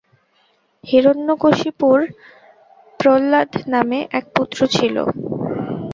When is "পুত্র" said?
4.35-4.59